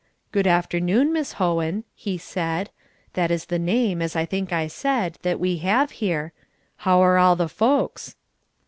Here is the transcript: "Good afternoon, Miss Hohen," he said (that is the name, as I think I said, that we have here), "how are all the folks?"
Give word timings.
"Good 0.31 0.47
afternoon, 0.47 1.13
Miss 1.13 1.33
Hohen," 1.33 1.83
he 1.93 2.17
said 2.17 2.71
(that 3.13 3.29
is 3.29 3.45
the 3.45 3.59
name, 3.59 4.01
as 4.01 4.15
I 4.15 4.25
think 4.25 4.51
I 4.51 4.65
said, 4.65 5.19
that 5.21 5.39
we 5.39 5.57
have 5.57 5.91
here), 5.91 6.33
"how 6.77 7.01
are 7.01 7.19
all 7.19 7.35
the 7.35 7.47
folks?" 7.47 8.15